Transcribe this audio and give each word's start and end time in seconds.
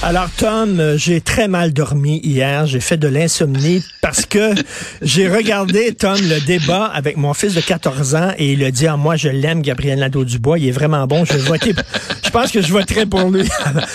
Alors 0.00 0.30
Tom, 0.30 0.96
j'ai 0.96 1.20
très 1.20 1.48
mal 1.48 1.72
dormi 1.72 2.20
hier, 2.22 2.66
j'ai 2.66 2.78
fait 2.78 2.96
de 2.96 3.08
l'insomnie 3.08 3.84
parce 4.00 4.26
que 4.26 4.54
j'ai 5.02 5.28
regardé 5.28 5.92
Tom 5.92 6.16
le 6.20 6.40
débat 6.40 6.84
avec 6.84 7.16
mon 7.16 7.34
fils 7.34 7.54
de 7.54 7.60
14 7.60 8.14
ans 8.14 8.32
et 8.38 8.52
il 8.52 8.62
a 8.62 8.70
dit 8.70 8.86
ah, 8.86 8.96
moi 8.96 9.16
je 9.16 9.28
l'aime 9.28 9.60
Gabriel 9.60 9.98
Nadeau-Dubois, 9.98 10.60
il 10.60 10.68
est 10.68 10.72
vraiment 10.72 11.04
bon, 11.08 11.24
je 11.24 11.32
vais 11.32 11.40
voter 11.40 11.74
je 12.24 12.30
pense 12.30 12.52
que 12.52 12.62
je 12.62 12.72
voterai 12.72 13.06
pour 13.06 13.28
lui. 13.28 13.42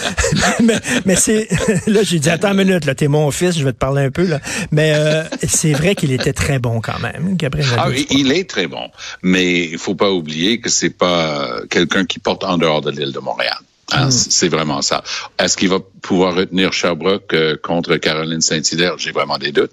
mais, 0.64 0.76
mais 1.06 1.16
c'est 1.16 1.48
là 1.88 2.04
j'ai 2.04 2.20
dit 2.20 2.30
attends 2.30 2.52
une 2.52 2.66
minute 2.66 2.84
là, 2.84 2.96
t'es 2.96 3.08
mon 3.08 3.32
fils, 3.32 3.58
je 3.58 3.64
vais 3.64 3.74
te 3.74 3.78
parler 3.78 4.04
un 4.04 4.12
peu 4.12 4.28
là. 4.28 4.42
Mais 4.72 4.94
euh, 4.96 5.24
c'est 5.48 5.72
vrai 5.72 5.96
qu'il 5.96 6.12
était 6.12 6.34
très 6.34 6.60
bon 6.60 6.82
quand 6.82 7.00
même, 7.00 7.38
Gabriel 7.38 7.70
Ah, 7.78 7.88
il 8.12 8.34
est 8.34 8.50
très 8.50 8.68
bon, 8.68 8.90
mais 9.22 9.68
il 9.68 9.78
faut 9.78 9.96
pas 9.96 10.12
oublier 10.12 10.60
que 10.60 10.70
c'est 10.70 10.90
pas 10.90 11.62
quelqu'un 11.70 12.04
qui 12.04 12.20
porte 12.20 12.44
en 12.44 12.58
dehors 12.58 12.82
de 12.82 12.92
l'île 12.92 13.14
de 13.14 13.20
Montréal. 13.20 13.58
Hein, 13.92 14.10
C'est 14.10 14.48
vraiment 14.48 14.82
ça. 14.82 15.04
Est-ce 15.38 15.58
qu'il 15.58 15.70
va 15.70 15.80
pouvoir 16.02 16.36
retenir 16.36 16.74
Sherbrooke 16.74 17.34
euh, 17.34 17.58
contre 17.62 17.98
Caroline 17.98 18.42
Saint-Hilaire? 18.42 18.98
J'ai 18.98 19.12
vraiment 19.12 19.38
des 19.38 19.52
doutes. 19.52 19.72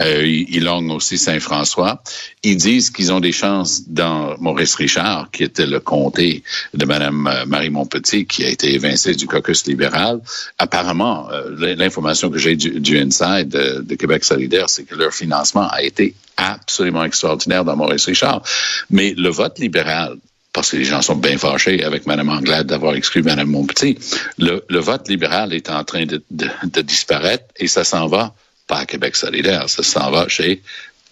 Euh, 0.00 0.26
ils 0.26 0.64
longuent 0.64 0.92
aussi 0.92 1.18
Saint-François. 1.18 2.02
Ils 2.42 2.56
disent 2.56 2.90
qu'ils 2.90 3.12
ont 3.12 3.20
des 3.20 3.32
chances 3.32 3.88
dans 3.88 4.36
Maurice-Richard, 4.38 5.30
qui 5.30 5.44
était 5.44 5.66
le 5.66 5.80
comté 5.80 6.42
de 6.74 6.84
Mme 6.84 7.26
euh, 7.26 7.46
Marie 7.46 7.70
Montpetit, 7.70 8.26
qui 8.26 8.44
a 8.44 8.48
été 8.48 8.74
évincée 8.74 9.14
du 9.14 9.26
caucus 9.26 9.66
libéral. 9.66 10.20
Apparemment, 10.58 11.30
euh, 11.30 11.74
l'information 11.76 12.30
que 12.30 12.38
j'ai 12.38 12.56
du, 12.56 12.80
du, 12.80 12.98
Inside 12.98 13.48
de, 13.48 13.80
de 13.80 13.94
Québec 13.94 14.24
solidaire, 14.24 14.68
c'est 14.68 14.84
que 14.84 14.94
leur 14.94 15.12
financement 15.12 15.68
a 15.68 15.82
été 15.82 16.14
absolument 16.36 17.04
extraordinaire 17.04 17.64
dans 17.64 17.76
Maurice-Richard. 17.76 18.42
Mais 18.90 19.14
le 19.16 19.30
vote 19.30 19.58
libéral 19.58 20.16
parce 20.56 20.70
que 20.70 20.78
les 20.78 20.86
gens 20.86 21.02
sont 21.02 21.16
bien 21.16 21.36
fâchés 21.36 21.84
avec 21.84 22.06
Mme 22.06 22.30
Anglade 22.30 22.66
d'avoir 22.66 22.94
exclu 22.94 23.22
Mme 23.22 23.46
Montpetit. 23.46 23.98
Le, 24.38 24.62
vote 24.80 25.06
libéral 25.06 25.52
est 25.52 25.68
en 25.68 25.84
train 25.84 26.06
de, 26.06 26.22
de, 26.30 26.80
disparaître 26.80 27.44
et 27.58 27.68
ça 27.68 27.84
s'en 27.84 28.06
va 28.06 28.34
pas 28.66 28.78
à 28.78 28.86
Québec 28.86 29.16
solidaire, 29.16 29.68
ça 29.68 29.82
s'en 29.82 30.10
va 30.10 30.28
chez 30.28 30.62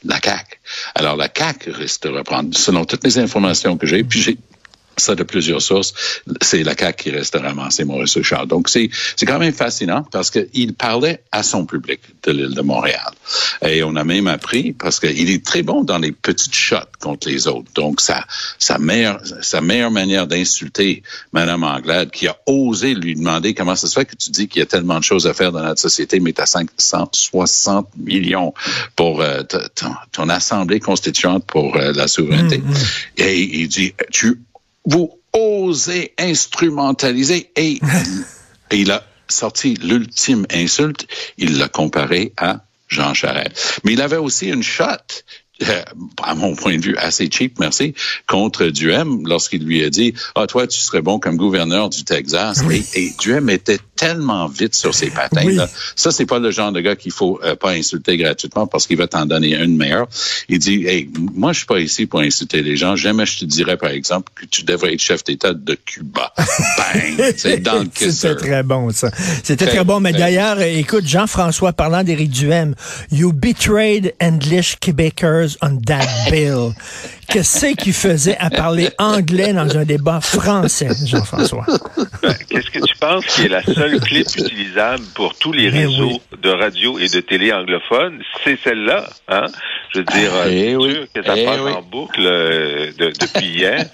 la 0.03 0.19
CAQ. 0.19 0.56
Alors, 0.95 1.17
la 1.17 1.28
CAQ 1.28 1.72
risque 1.72 2.05
de 2.05 2.09
reprendre, 2.09 2.56
selon 2.56 2.87
toutes 2.87 3.05
les 3.05 3.19
informations 3.19 3.77
que 3.77 3.87
j'ai, 3.87 4.03
puis 4.03 4.22
j'ai 4.22 4.39
ça 4.97 5.14
de 5.14 5.23
plusieurs 5.23 5.62
sources, 5.62 5.95
c'est 6.41 6.62
la 6.62 6.75
CAQ 6.77 7.03
qui 7.05 7.11
reste 7.11 7.34
à 7.37 7.41
ramasser 7.41 7.84
Maurice 7.84 8.17
Richard. 8.17 8.47
Donc, 8.47 8.69
c'est, 8.69 8.89
c'est 9.17 9.27
quand 9.27 9.39
même 9.39 9.53
fascinant 9.53 10.06
parce 10.11 10.31
qu'il 10.31 10.75
parlait 10.75 11.23
à 11.33 11.42
son 11.42 11.67
public 11.67 12.00
de 12.23 12.33
l'île 12.33 12.55
de 12.55 12.62
Montréal. 12.62 13.10
Et 13.62 13.82
on 13.82 13.97
a 13.97 14.05
même 14.05 14.27
appris, 14.27 14.72
parce 14.72 15.00
qu'il 15.00 15.31
est 15.31 15.44
très 15.44 15.62
bon 15.62 15.82
dans 15.84 15.99
les 15.99 16.12
petites 16.12 16.55
shots 16.55 16.77
contre 17.00 17.28
les 17.28 17.47
autres. 17.47 17.71
Donc, 17.75 18.00
sa, 18.00 18.25
sa, 18.59 18.78
meilleure, 18.78 19.21
sa 19.43 19.60
meilleure 19.60 19.91
manière 19.91 20.27
d'insulter 20.27 21.03
Mme 21.32 21.65
Anglade, 21.65 22.11
qui 22.11 22.26
a 22.28 22.37
osé 22.47 22.94
lui 22.94 23.15
demander 23.15 23.55
comment 23.55 23.76
ça 23.76 23.87
se 23.87 23.94
fait 23.94 24.05
que 24.05 24.16
tu 24.16 24.31
dis 24.31 24.49
qu'il 24.49 24.61
y 24.61 24.62
a 24.62 24.66
tellement 24.66 24.99
de 24.99 25.05
choses 25.05 25.26
à 25.26 25.34
faire 25.34 25.53
dans 25.53 25.62
notre 25.62 25.81
société, 25.81 26.21
mais 26.21 26.32
tu 26.32 26.41
as 26.41 26.47
560 26.47 27.88
millions 27.97 28.55
pour 28.97 29.21
euh, 29.21 29.43
ton, 29.75 29.94
ton, 30.12 30.28
assemblée 30.28 30.81
constituante 30.81 31.44
pour 31.44 31.76
euh, 31.76 31.93
la 31.93 32.09
souveraineté. 32.09 32.59
Mmh, 32.59 32.71
mmh. 32.71 32.75
Et 33.19 33.41
il 33.43 33.69
dit, 33.69 33.94
tu 34.11 34.41
vous 34.84 35.19
osez 35.33 36.15
instrumentaliser 36.19 37.50
et, 37.56 37.81
et 38.71 38.77
il 38.77 38.91
a 38.91 39.05
sorti 39.28 39.75
l'ultime 39.75 40.47
insulte, 40.53 41.06
il 41.39 41.59
l'a 41.59 41.69
comparé 41.69 42.33
à 42.37 42.65
Jean 42.89 43.15
Charest. 43.15 43.81
Mais 43.84 43.94
il 43.94 44.03
avait 44.03 44.17
aussi 44.17 44.49
une 44.49 44.62
shot 44.62 44.87
à 46.22 46.34
mon 46.34 46.54
point 46.56 46.76
de 46.76 46.82
vue, 46.82 46.97
assez 46.97 47.28
cheap, 47.31 47.59
merci, 47.60 47.94
contre 48.26 48.66
Duhem 48.66 49.26
lorsqu'il 49.26 49.65
lui 49.65 49.84
a 49.84 49.91
dit 49.91 50.15
Ah, 50.34 50.47
toi, 50.47 50.66
tu 50.66 50.78
serais 50.78 51.00
bon 51.00 51.20
comme 51.20 51.37
gouverneur 51.37 51.91
du 51.91 52.04
Texas. 52.04 52.62
Oui. 52.66 52.84
Et, 52.94 53.04
et, 53.04 53.15
Duhem 53.20 53.48
était 53.50 53.78
tellement 53.94 54.48
vite 54.48 54.75
sur 54.75 54.94
ses 54.94 55.10
patins. 55.10 55.44
Oui. 55.44 55.54
Là. 55.54 55.69
Ça, 55.94 56.10
c'est 56.10 56.26
pas 56.26 56.41
le 56.41 56.50
genre 56.50 56.72
de 56.72 56.81
gars 56.81 56.97
qu'il 56.97 57.12
faut 57.12 57.41
euh, 57.44 57.54
pas 57.54 57.70
insulter 57.70 58.16
gratuitement 58.16 58.66
parce 58.66 58.87
qu'il 58.87 58.97
va 58.97 59.06
t'en 59.06 59.26
donner 59.26 59.54
une 59.54 59.76
meilleure. 59.76 60.09
Il 60.48 60.59
dit 60.59 60.87
Hey, 60.87 61.09
moi, 61.34 61.53
je 61.53 61.59
suis 61.59 61.66
pas 61.66 61.78
ici 61.78 62.06
pour 62.06 62.20
insulter 62.20 62.62
les 62.62 62.76
gens. 62.76 62.97
Jamais 62.97 63.25
je 63.25 63.38
te 63.38 63.44
dirais, 63.44 63.76
par 63.76 63.91
exemple, 63.91 64.32
que 64.34 64.47
tu 64.47 64.64
devrais 64.64 64.94
être 64.94 65.00
chef 65.00 65.22
d'État 65.22 65.54
de 65.54 65.75
Cuba. 65.75 66.32
Bang! 66.37 67.34
C'est 67.37 67.59
dans 67.59 67.81
le 67.81 67.88
C'était 67.94 68.34
très 68.34 68.62
bon, 68.64 68.91
ça. 68.91 69.10
C'était 69.43 69.66
très, 69.66 69.76
très, 69.76 69.84
bon. 69.84 70.00
Mais 70.00 70.12
d'ailleurs, 70.12 70.60
écoute, 70.60 71.06
Jean-François, 71.06 71.72
parlant 71.72 72.03
d'Éric 72.03 72.31
Duhem, 72.31 72.75
You 73.12 73.32
betrayed 73.32 74.14
English 74.20 74.76
Quebecers 74.81 75.44
on 75.62 75.77
that 75.87 76.31
bill. 76.31 76.72
Qu'est-ce 77.28 77.75
qu'il 77.75 77.93
faisait 77.93 78.37
à 78.38 78.50
parler 78.50 78.91
anglais 78.99 79.53
dans 79.53 79.77
un 79.77 79.84
débat 79.84 80.21
français, 80.21 80.88
Jean-François? 81.06 81.65
Qu'est-ce 82.49 82.71
que 82.71 82.84
tu 82.84 82.97
penses 82.97 83.25
qui 83.27 83.47
est 83.47 83.49
la 83.49 83.65
seule 83.65 83.99
clip 84.00 84.27
utilisable 84.37 85.05
pour 85.15 85.34
tous 85.34 85.53
les 85.53 85.69
réseaux 85.69 86.21
oui. 86.32 86.38
de 86.43 86.50
radio 86.50 86.99
et 86.99 87.09
de 87.09 87.21
télé 87.21 87.53
anglophones? 87.53 88.21
C'est 88.44 88.59
celle-là, 88.62 89.09
hein? 89.28 89.47
Je 89.93 90.00
veux 90.00 90.05
dire, 90.05 90.31
eh 90.49 90.77
oui. 90.77 90.93
sûr 90.93 91.06
que 91.15 91.22
ça 91.25 91.34
eh 91.37 91.44
passe 91.44 91.61
oui. 91.61 91.72
en 91.72 91.82
boucle 91.82 92.25
euh, 92.25 92.93
de, 92.99 93.06
depuis 93.06 93.47
hier. 93.47 93.84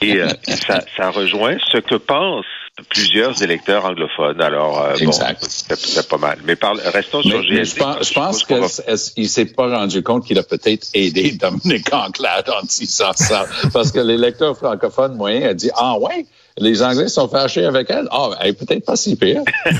Et 0.00 0.16
euh, 0.16 0.28
ça, 0.66 0.82
ça 0.96 1.10
rejoint 1.10 1.56
ce 1.72 1.78
que 1.78 1.96
pensent 1.96 2.46
plusieurs 2.88 3.42
électeurs 3.42 3.84
anglophones. 3.84 4.40
Alors, 4.40 4.80
euh, 4.80 4.94
bon, 5.04 5.12
c'est 5.12 6.08
pas 6.08 6.18
mal. 6.18 6.38
Mais 6.44 6.56
parle, 6.56 6.80
restons 6.80 7.20
mais, 7.24 7.30
sur 7.30 7.42
GSD. 7.42 7.64
Je 7.64 7.76
pense, 7.76 8.08
je 8.08 8.14
pense 8.14 8.44
qu'il 8.44 9.24
va... 9.24 9.28
s'est 9.28 9.44
pas 9.46 9.78
rendu 9.78 10.02
compte 10.02 10.26
qu'il 10.26 10.38
a 10.38 10.42
peut-être 10.42 10.88
aidé 10.94 11.32
Dominique 11.40 11.92
Anglade 11.92 12.48
en 12.50 12.64
disant 12.64 13.12
ça. 13.14 13.46
parce 13.72 13.92
que 13.92 14.00
l'électeur 14.00 14.56
francophone 14.56 15.16
moyen 15.16 15.48
a 15.48 15.54
dit, 15.54 15.70
ah 15.76 15.98
ouais, 15.98 16.26
les 16.60 16.82
Anglais 16.82 17.08
sont 17.08 17.28
fâchés 17.28 17.64
avec 17.64 17.90
elle. 17.90 18.08
Ah, 18.10 18.30
elle 18.40 18.48
est 18.48 18.52
peut-être 18.52 18.84
pas 18.84 18.96
si 18.96 19.16
pire. 19.16 19.42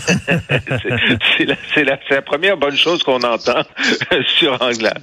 c'est 1.37 1.45
la, 1.45 1.57
la, 1.77 1.99
la, 2.11 2.23
première 2.23 2.57
bonne 2.57 2.77
chose 2.77 3.03
qu'on 3.03 3.21
entend 3.23 3.63
sur 4.39 4.61
Anglade. 4.61 5.03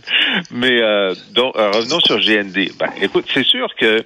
Mais 0.51 0.81
euh, 0.81 1.13
donc, 1.33 1.55
euh, 1.55 1.71
revenons 1.71 1.99
sur 1.99 2.19
GND. 2.19 2.71
Ben, 2.79 2.89
écoute, 3.01 3.25
c'est 3.33 3.45
sûr 3.45 3.67
que 3.77 4.03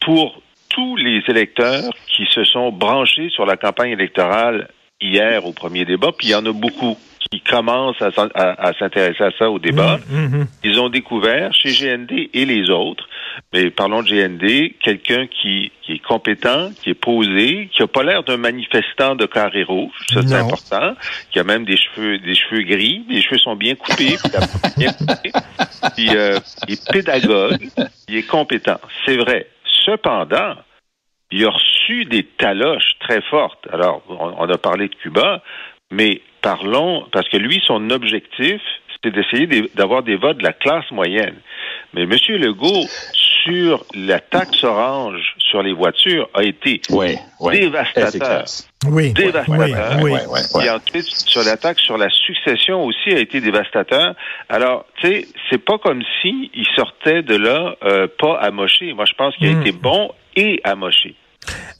pour 0.00 0.40
tous 0.80 0.96
les 0.96 1.22
électeurs 1.28 1.92
qui 2.08 2.26
se 2.34 2.42
sont 2.44 2.72
branchés 2.72 3.28
sur 3.28 3.44
la 3.44 3.58
campagne 3.58 3.90
électorale 3.92 4.68
hier 4.98 5.44
au 5.44 5.52
premier 5.52 5.84
débat, 5.84 6.10
puis 6.16 6.28
il 6.28 6.30
y 6.30 6.34
en 6.34 6.46
a 6.46 6.52
beaucoup 6.52 6.96
qui 7.30 7.40
commencent 7.42 8.00
à, 8.00 8.10
à, 8.34 8.68
à 8.68 8.72
s'intéresser 8.78 9.22
à 9.22 9.30
ça 9.38 9.50
au 9.50 9.58
débat. 9.58 9.98
Mmh, 10.08 10.38
mmh. 10.38 10.46
Ils 10.64 10.80
ont 10.80 10.88
découvert 10.88 11.52
chez 11.54 11.70
GND 11.70 12.30
et 12.32 12.44
les 12.46 12.70
autres, 12.70 13.06
mais 13.52 13.70
parlons 13.70 14.02
de 14.02 14.08
GND, 14.08 14.72
quelqu'un 14.82 15.26
qui, 15.26 15.70
qui, 15.82 15.92
est 15.92 16.02
compétent, 16.02 16.70
qui 16.82 16.90
est 16.90 16.94
posé, 16.94 17.68
qui 17.72 17.82
a 17.82 17.86
pas 17.86 18.02
l'air 18.02 18.24
d'un 18.24 18.38
manifestant 18.38 19.16
de 19.16 19.26
carré 19.26 19.62
rouge, 19.62 19.92
ça 20.12 20.22
c'est 20.22 20.34
important, 20.34 20.94
qui 21.30 21.38
a 21.38 21.44
même 21.44 21.66
des 21.66 21.76
cheveux 21.76 22.18
des 22.18 22.34
cheveux 22.34 22.62
gris, 22.62 23.04
les 23.08 23.20
cheveux 23.20 23.38
sont 23.38 23.54
bien 23.54 23.74
coupés, 23.74 24.16
puis, 24.16 24.32
bien 24.78 24.92
coupés, 24.92 25.32
puis 25.94 26.08
euh, 26.16 26.38
il 26.68 26.74
est 26.74 26.90
pédagogue, 26.90 27.68
il 28.08 28.16
est 28.16 28.26
compétent, 28.26 28.80
c'est 29.04 29.18
vrai. 29.18 29.46
Cependant, 29.84 30.56
il 31.30 31.44
a 31.44 31.50
reçu 31.50 32.04
des 32.04 32.24
taloches 32.24 32.94
très 33.00 33.20
fortes. 33.22 33.66
Alors, 33.72 34.02
on, 34.08 34.34
on 34.38 34.48
a 34.48 34.58
parlé 34.58 34.88
de 34.88 34.94
Cuba, 34.94 35.42
mais 35.90 36.20
parlons, 36.42 37.06
parce 37.12 37.28
que 37.28 37.36
lui, 37.36 37.62
son 37.66 37.90
objectif, 37.90 38.60
c'est 39.02 39.12
d'essayer 39.12 39.68
d'avoir 39.74 40.02
des 40.02 40.16
votes 40.16 40.38
de 40.38 40.42
la 40.42 40.52
classe 40.52 40.90
moyenne. 40.90 41.36
Mais 41.94 42.02
M. 42.02 42.12
Legault, 42.28 42.86
sur 43.44 43.84
la 43.94 44.20
taxe 44.20 44.62
orange 44.64 45.34
sur 45.38 45.62
les 45.62 45.72
voitures, 45.72 46.28
a 46.34 46.42
été 46.42 46.80
oui, 46.90 47.16
oui, 47.40 47.60
dévastateur. 47.60 48.44
Oui, 48.86 49.12
dévastateur. 49.12 49.98
Oui, 50.02 50.12
oui, 50.28 50.64
Et 50.64 50.70
ensuite, 50.70 51.04
sur 51.04 51.42
la 51.42 51.56
taxe 51.56 51.82
sur 51.82 51.96
la 51.96 52.10
succession 52.10 52.84
aussi 52.84 53.10
a 53.10 53.18
été 53.18 53.40
dévastateur. 53.40 54.14
Alors, 54.48 54.84
tu 55.00 55.08
sais, 55.08 55.28
c'est 55.48 55.64
pas 55.64 55.78
comme 55.78 56.02
si 56.20 56.50
il 56.54 56.66
sortait 56.76 57.22
de 57.22 57.36
là 57.36 57.76
euh, 57.84 58.06
pas 58.18 58.38
amoché. 58.40 58.92
Moi, 58.92 59.06
je 59.06 59.14
pense 59.14 59.34
qu'il 59.36 59.48
a 59.48 59.52
mmh. 59.52 59.60
été 59.60 59.72
bon 59.72 60.10
et 60.36 60.60
amoché. 60.64 61.16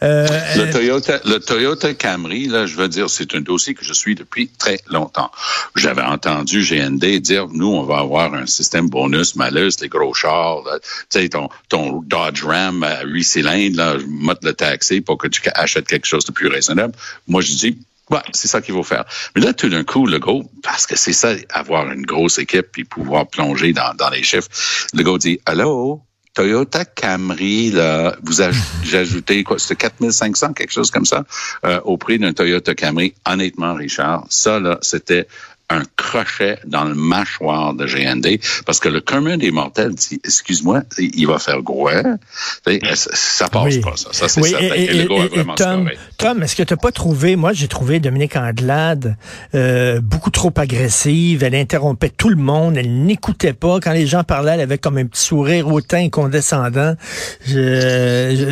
Euh, 0.03 0.27
le, 0.57 0.73
Toyota, 0.73 1.21
le 1.27 1.39
Toyota 1.39 1.93
Camry, 1.93 2.47
là, 2.47 2.65
je 2.65 2.75
veux 2.75 2.89
dire, 2.89 3.11
c'est 3.11 3.35
un 3.35 3.43
dossier 3.43 3.75
que 3.75 3.85
je 3.85 3.93
suis 3.93 4.15
depuis 4.15 4.49
très 4.49 4.79
longtemps. 4.89 5.31
J'avais 5.77 6.03
entendu 6.03 6.63
GND 6.63 7.21
dire, 7.21 7.49
nous, 7.49 7.67
on 7.67 7.83
va 7.83 7.99
avoir 7.99 8.33
un 8.33 8.47
système 8.47 8.89
bonus, 8.89 9.37
malus, 9.37 9.73
les 9.83 9.89
gros 9.89 10.15
chars, 10.15 10.63
tu 11.11 11.21
sais, 11.21 11.29
ton, 11.29 11.51
ton 11.69 12.01
Dodge 12.01 12.45
Ram 12.45 12.83
à 12.83 13.05
8 13.05 13.25
cylindres, 13.25 13.77
là, 13.77 13.99
je 13.99 14.47
le 14.47 14.53
taxer 14.55 15.03
pour 15.03 15.19
que 15.19 15.29
tu 15.29 15.43
achètes 15.55 15.87
quelque 15.87 16.07
chose 16.07 16.25
de 16.25 16.33
plus 16.33 16.49
raisonnable. 16.49 16.95
Moi, 17.29 17.43
je 17.43 17.53
dis, 17.53 17.79
Ouais, 18.11 18.19
c'est 18.33 18.49
ça 18.49 18.61
qu'il 18.61 18.75
faut 18.75 18.83
faire. 18.83 19.05
Mais 19.37 19.43
là, 19.43 19.53
tout 19.53 19.69
d'un 19.69 19.85
coup, 19.85 20.05
le 20.05 20.19
gars, 20.19 20.45
parce 20.65 20.85
que 20.85 20.97
c'est 20.97 21.13
ça, 21.13 21.33
avoir 21.51 21.89
une 21.93 22.03
grosse 22.03 22.39
équipe 22.39 22.67
puis 22.73 22.83
pouvoir 22.83 23.29
plonger 23.29 23.73
dans, 23.73 23.95
dans 23.95 24.11
les 24.11 24.25
chiffres, 24.25 24.49
le 24.93 25.05
gars 25.05 25.17
dit, 25.17 25.39
allô, 25.47 26.03
Toyota 26.35 26.85
Camry, 26.85 27.71
là, 27.71 28.17
vous 28.23 28.41
ajoutez 28.95 29.43
quoi, 29.45 29.59
c'était 29.59 29.77
4500, 29.77 30.53
quelque 30.53 30.73
chose 30.73 30.91
comme 30.91 31.05
ça, 31.05 31.25
euh, 31.65 31.81
au 31.85 31.97
prix 31.97 32.19
d'un 32.19 32.33
Toyota 32.33 32.75
Camry. 32.75 33.15
Honnêtement, 33.27 33.75
Richard, 33.75 34.27
ça, 34.29 34.61
là, 34.61 34.79
c'était 34.83 35.27
un 35.71 35.83
crochet 35.97 36.59
dans 36.67 36.85
le 36.85 36.95
mâchoire 36.95 37.75
de 37.75 37.87
GND 37.87 38.41
parce 38.67 38.81
que 38.81 38.89
le 38.89 39.01
commun 39.01 39.37
des 39.37 39.51
mortels 39.51 39.95
dit 39.95 40.21
excuse-moi 40.25 40.83
il 40.99 41.27
va 41.27 41.39
faire 41.39 41.63
gros 41.63 41.89
ça 41.91 43.49
passe 43.49 43.77
pas 43.79 43.97
ça, 43.97 44.09
ça 44.13 44.29
c'est 44.29 44.43
certain 44.43 44.75
et, 44.75 44.87
le 44.93 45.09
gars 45.09 45.27
vraiment 45.27 45.55
Tom, 45.55 45.91
Tom 46.19 46.43
est-ce 46.43 46.57
que 46.57 46.63
tu 46.63 46.73
n'as 46.73 46.79
pas 46.79 46.93
trouvé 46.93 47.37
moi 47.37 47.53
j'ai 47.53 47.69
trouvé 47.69 48.01
Dominique 48.01 48.37
Anglade 48.37 49.17
euh, 49.55 50.01
beaucoup 50.01 50.31
trop 50.31 50.53
agressive 50.57 51.43
elle 51.43 51.55
interrompait 51.55 52.11
tout 52.11 52.29
le 52.29 52.37
monde 52.37 52.77
elle 52.77 53.05
n'écoutait 53.05 53.53
pas. 53.53 53.81
Quand 53.81 53.93
les 53.93 54.07
gens 54.07 54.25
parlaient 54.25 54.53
elle 54.53 54.61
avait 54.61 54.79
comme 54.79 54.99
un 54.99 55.07
petit 55.07 55.23
sourire 55.23 55.69
hautain 55.69 56.09
condescendant. 56.09 56.95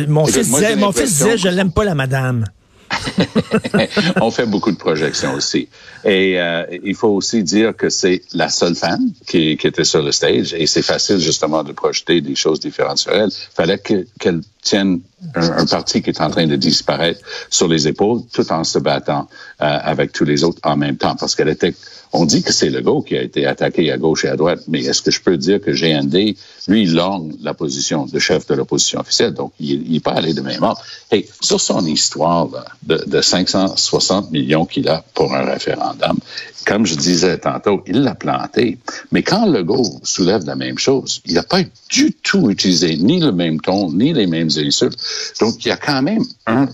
Mon 0.07 0.25
fils 0.25 0.49
disait 0.49 0.75
mon 0.75 0.91
fils 0.91 1.17
disait 1.17 1.37
je 1.37 1.49
l'aime 1.49 1.71
pas 1.71 1.83
la 1.83 1.95
madame 1.95 2.45
on 4.21 4.31
fait 4.31 4.45
beaucoup 4.45 4.71
de 4.71 4.77
projections 4.77 5.33
aussi. 5.33 5.67
Et 6.03 6.39
euh, 6.39 6.65
il 6.83 6.95
faut 6.95 7.09
aussi 7.09 7.43
dire 7.43 7.75
que 7.75 7.89
c'est 7.89 8.21
la 8.33 8.49
seule 8.49 8.75
femme 8.75 9.11
qui, 9.27 9.51
était 9.51 9.83
sur 9.83 10.01
le 10.01 10.11
stage 10.11 10.53
et 10.53 10.65
c'est 10.67 10.81
facile 10.81 11.19
justement 11.19 11.63
de 11.63 11.71
projeter 11.71 12.21
des 12.21 12.35
choses 12.35 12.59
différentes 12.59 12.97
sur 12.97 13.11
elle. 13.11 13.29
Fallait 13.53 13.79
qu'elle 13.79 14.41
tienne 14.61 15.01
un, 15.35 15.65
parti 15.65 16.01
qui 16.01 16.09
est 16.09 16.21
en 16.21 16.29
train 16.29 16.47
de 16.47 16.55
disparaître 16.55 17.21
sur 17.49 17.67
les 17.67 17.87
épaules 17.87 18.21
tout 18.31 18.51
en 18.51 18.63
se 18.63 18.79
battant 18.79 19.27
euh, 19.61 19.77
avec 19.83 20.11
tous 20.11 20.25
les 20.25 20.43
autres 20.43 20.59
en 20.63 20.77
même 20.77 20.97
temps 20.97 21.15
parce 21.15 21.35
qu'elle 21.35 21.49
était 21.49 21.73
on 22.11 22.25
dit 22.25 22.41
que 22.41 22.51
c'est 22.51 22.69
Legault 22.69 23.01
qui 23.01 23.15
a 23.15 23.21
été 23.21 23.45
attaqué 23.45 23.91
à 23.91 23.97
gauche 23.97 24.25
et 24.25 24.29
à 24.29 24.35
droite, 24.35 24.61
mais 24.67 24.83
est-ce 24.83 25.01
que 25.01 25.11
je 25.11 25.21
peux 25.21 25.37
dire 25.37 25.61
que 25.61 25.71
GND, 25.71 26.35
lui, 26.67 26.85
longue 26.85 27.35
la 27.41 27.53
position 27.53 28.05
de 28.05 28.19
chef 28.19 28.47
de 28.47 28.55
l'opposition 28.55 28.99
officielle, 28.99 29.33
donc 29.33 29.53
il 29.59 29.91
n'est 29.91 29.99
pas 29.99 30.13
allé 30.13 30.33
de 30.33 30.41
même 30.41 30.63
ordre. 30.63 30.81
Hey, 31.11 31.27
sur 31.41 31.61
son 31.61 31.85
histoire 31.85 32.49
de, 32.83 33.03
de 33.05 33.21
560 33.21 34.31
millions 34.31 34.65
qu'il 34.65 34.89
a 34.89 35.03
pour 35.13 35.35
un 35.35 35.43
référendum, 35.43 36.17
comme 36.65 36.85
je 36.85 36.95
disais 36.95 37.37
tantôt, 37.37 37.83
il 37.87 38.01
l'a 38.01 38.15
planté. 38.15 38.77
Mais 39.11 39.23
quand 39.23 39.45
Legault 39.45 39.99
soulève 40.03 40.45
la 40.45 40.55
même 40.55 40.77
chose, 40.77 41.21
il 41.25 41.33
n'a 41.33 41.43
pas 41.43 41.63
du 41.89 42.13
tout 42.13 42.49
utilisé 42.49 42.95
ni 42.97 43.19
le 43.19 43.31
même 43.31 43.59
ton, 43.59 43.91
ni 43.91 44.13
les 44.13 44.27
mêmes 44.27 44.49
insultes. 44.55 44.99
Donc, 45.39 45.65
il 45.65 45.69
y 45.69 45.71
a 45.71 45.77
quand 45.77 46.01
même 46.01 46.23
un, 46.45 46.67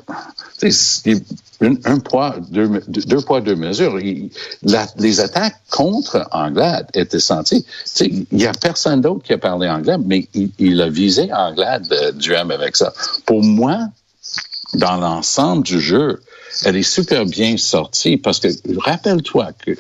un, 1.62 2.00
poids, 2.00 2.36
deux, 2.50 2.82
deux, 2.88 3.22
poids, 3.22 3.42
deux 3.42 3.56
mesures. 3.56 3.98
les 4.98 5.20
attaques 5.20 5.60
contre 5.70 6.28
Anglade 6.32 6.88
étaient 6.94 7.20
senties. 7.20 7.66
Il 8.02 8.26
n'y 8.32 8.46
a 8.46 8.54
personne 8.54 9.02
d'autre 9.02 9.24
qui 9.24 9.34
a 9.34 9.38
parlé 9.38 9.70
anglais, 9.70 9.98
mais 10.04 10.28
il, 10.60 10.82
a 10.82 10.90
visé 10.90 11.32
Anglade 11.34 11.88
euh, 11.92 12.12
du 12.12 12.34
M 12.34 12.52
avec 12.52 12.76
ça. 12.76 12.94
Pour 13.26 13.44
moi, 13.44 13.80
dans 14.74 14.98
l'ensemble 14.98 15.64
du 15.64 15.80
jeu, 15.80 16.20
elle 16.64 16.78
est 16.78 16.84
super 16.84 17.26
bien 17.26 17.58
sortie 17.58 18.18
parce 18.18 18.40
que 18.40 18.48
rappelle-toi 18.78 19.50
que 19.66 19.72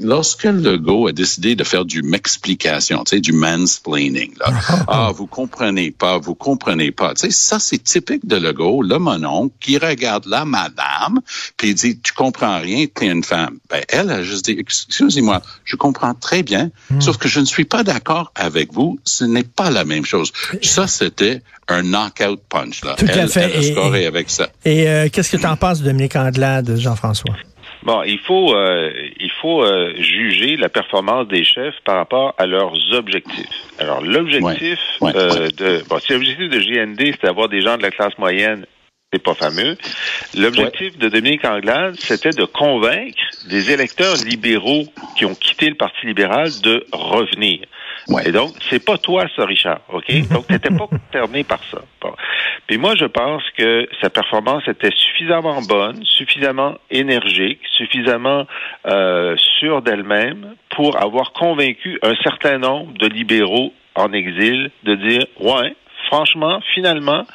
lorsque 0.00 0.44
Legault 0.44 1.08
a 1.08 1.12
décidé 1.12 1.54
de 1.54 1.64
faire 1.64 1.84
du 1.84 2.02
m'explication, 2.02 3.04
tu 3.04 3.16
sais, 3.16 3.20
du 3.20 3.32
mansplaining, 3.32 4.32
là, 4.38 4.52
ah, 4.88 5.12
vous 5.14 5.26
comprenez 5.26 5.90
pas, 5.90 6.18
vous 6.18 6.34
comprenez 6.34 6.90
pas, 6.90 7.14
tu 7.14 7.26
sais, 7.26 7.30
ça 7.30 7.58
c'est 7.58 7.82
typique 7.82 8.26
de 8.26 8.36
Legault, 8.36 8.82
le 8.82 8.98
monon 8.98 9.50
qui 9.60 9.78
regarde 9.78 10.26
la 10.26 10.44
madame 10.44 11.20
puis 11.56 11.70
il 11.70 11.74
dit 11.74 11.98
tu 12.00 12.12
comprends 12.12 12.58
rien, 12.58 12.86
tu 12.86 13.04
es 13.04 13.08
une 13.08 13.24
femme. 13.24 13.58
Ben 13.68 13.82
elle 13.88 14.10
a 14.10 14.22
juste 14.22 14.46
dit 14.46 14.56
excusez-moi, 14.58 15.42
je 15.64 15.76
comprends 15.76 16.14
très 16.14 16.42
bien, 16.42 16.70
hmm. 16.90 17.00
sauf 17.00 17.16
que 17.18 17.28
je 17.28 17.40
ne 17.40 17.44
suis 17.44 17.64
pas 17.64 17.82
d'accord 17.82 18.32
avec 18.34 18.72
vous, 18.72 18.98
ce 19.04 19.24
n'est 19.24 19.44
pas 19.44 19.70
la 19.70 19.84
même 19.84 20.04
chose. 20.04 20.32
Ça 20.62 20.86
c'était 20.86 21.42
un 21.68 21.82
knockout 21.82 22.40
punch 22.48 22.84
là. 22.84 22.96
Tout 22.98 23.06
elle, 23.08 23.20
à 23.20 23.28
fait. 23.28 23.50
Elle 23.54 23.78
a 23.78 23.98
et, 23.98 24.06
avec 24.06 24.30
ça. 24.30 24.48
Et 24.64 24.88
euh, 24.88 25.08
qu'est-ce 25.10 25.30
que 25.30 25.36
tu 25.36 25.46
en 25.46 25.56
penses 25.56 25.82
de 25.82 25.89
Dominique 25.90 26.14
Andelade, 26.14 26.76
Jean-François? 26.78 27.34
Bon, 27.82 28.02
il 28.04 28.18
faut 28.20 28.54
euh, 28.54 28.92
il 29.18 29.30
faut 29.40 29.64
euh, 29.64 29.92
juger 29.96 30.56
la 30.56 30.68
performance 30.68 31.26
des 31.28 31.44
chefs 31.44 31.74
par 31.84 31.96
rapport 31.96 32.34
à 32.38 32.46
leurs 32.46 32.74
objectifs. 32.92 33.48
Alors 33.78 34.00
l'objectif 34.02 34.78
euh, 35.02 35.48
de 35.56 35.82
bon, 35.88 35.98
si 35.98 36.12
l'objectif 36.12 36.48
de 36.48 36.58
GND 36.58 37.00
c'est 37.12 37.24
d'avoir 37.24 37.48
des 37.48 37.62
gens 37.62 37.76
de 37.76 37.82
la 37.82 37.90
classe 37.90 38.16
moyenne, 38.18 38.66
c'est 39.12 39.22
pas 39.22 39.34
fameux. 39.34 39.76
L'objectif 40.36 40.96
de 40.98 41.08
Dominique 41.08 41.44
Anglade, 41.44 41.96
c'était 41.98 42.30
de 42.30 42.44
convaincre 42.44 43.18
des 43.48 43.72
électeurs 43.72 44.14
libéraux 44.24 44.84
qui 45.16 45.24
ont 45.24 45.34
quitté 45.34 45.70
le 45.70 45.74
Parti 45.74 46.06
libéral 46.06 46.50
de 46.62 46.84
revenir. 46.92 47.60
Et 48.24 48.32
donc, 48.32 48.50
c'est 48.68 48.84
pas 48.84 48.98
toi, 48.98 49.24
ça, 49.36 49.44
Richard, 49.44 49.80
OK? 49.92 50.06
Donc, 50.32 50.46
t'étais 50.46 50.70
pas 50.70 50.86
concerné 50.86 51.44
par 51.44 51.60
ça. 51.70 51.78
Puis 52.66 52.78
moi, 52.78 52.94
je 52.96 53.04
pense 53.04 53.42
que 53.56 53.88
sa 54.00 54.10
performance 54.10 54.66
était 54.68 54.92
suffisamment 54.94 55.60
bonne, 55.62 56.04
suffisamment 56.04 56.76
énergique, 56.90 57.60
suffisamment 57.76 58.46
euh, 58.86 59.36
sûre 59.58 59.82
d'elle-même 59.82 60.54
pour 60.70 61.02
avoir 61.02 61.32
convaincu 61.32 61.98
un 62.02 62.14
certain 62.22 62.58
nombre 62.58 62.92
de 62.94 63.06
libéraux 63.06 63.72
en 63.94 64.12
exil 64.12 64.70
de 64.84 64.94
dire, 64.94 65.26
ouais, 65.40 65.74
franchement, 66.06 66.60
finalement, 66.74 67.26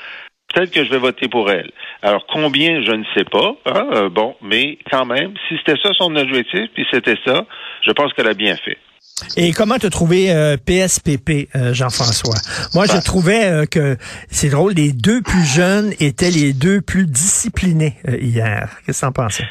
peut-être 0.54 0.72
que 0.72 0.84
je 0.84 0.90
vais 0.90 1.00
voter 1.00 1.28
pour 1.28 1.50
elle. 1.50 1.72
Alors 2.02 2.26
combien, 2.28 2.82
je 2.84 2.92
ne 2.92 3.04
sais 3.16 3.26
pas. 3.26 3.56
Hein, 3.66 3.90
euh, 3.94 4.10
bon, 4.10 4.36
mais 4.42 4.78
quand 4.90 5.06
même, 5.06 5.34
si 5.48 5.58
c'était 5.58 5.80
ça 5.82 5.92
son 5.94 6.16
objectif, 6.16 6.70
puis 6.74 6.86
c'était 6.92 7.18
ça, 7.26 7.46
je 7.82 7.92
pense 7.92 8.14
qu'elle 8.14 8.28
a 8.28 8.34
bien 8.34 8.56
fait. 8.56 8.78
Et 9.38 9.54
comment 9.54 9.78
te 9.78 9.88
trouvé 9.88 10.30
PSPP, 10.66 11.48
euh, 11.56 11.74
Jean-François? 11.74 12.36
Moi, 12.74 12.86
je 12.86 12.94
bah. 12.94 13.02
trouvais 13.02 13.46
euh, 13.46 13.66
que 13.66 13.98
c'est 14.30 14.50
drôle, 14.50 14.74
les 14.74 14.92
deux 14.92 15.22
plus 15.22 15.46
jeunes 15.46 15.94
étaient 16.02 16.32
les 16.32 16.52
deux 16.52 16.82
plus 16.82 17.06
disciplinés 17.06 17.96
euh, 18.10 18.18
hier. 18.18 18.70
Qu'est-ce 18.86 19.00
que 19.00 19.06
tu 19.06 19.10
en 19.10 19.12
penses? 19.14 19.42